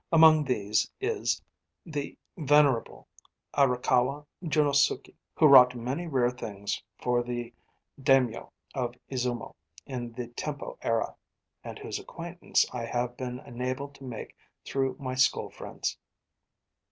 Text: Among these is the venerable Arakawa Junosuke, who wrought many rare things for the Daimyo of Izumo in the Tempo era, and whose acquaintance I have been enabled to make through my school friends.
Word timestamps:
Among 0.11 0.45
these 0.45 0.89
is 0.99 1.43
the 1.85 2.17
venerable 2.35 3.07
Arakawa 3.53 4.25
Junosuke, 4.43 5.13
who 5.35 5.45
wrought 5.45 5.75
many 5.75 6.07
rare 6.07 6.31
things 6.31 6.81
for 6.97 7.21
the 7.21 7.53
Daimyo 8.01 8.51
of 8.73 8.95
Izumo 9.11 9.53
in 9.85 10.11
the 10.13 10.29
Tempo 10.29 10.79
era, 10.81 11.15
and 11.63 11.77
whose 11.77 11.99
acquaintance 11.99 12.65
I 12.73 12.85
have 12.85 13.15
been 13.15 13.41
enabled 13.41 13.93
to 13.93 14.03
make 14.03 14.35
through 14.65 14.95
my 14.97 15.13
school 15.13 15.51
friends. 15.51 15.99